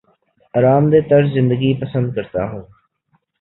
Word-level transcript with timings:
آرام 0.53 0.83
دہ 0.91 0.99
طرز 1.09 1.27
زندگی 1.37 1.71
پسند 1.81 2.07
کرتا 2.15 2.41
ہوں 2.51 2.63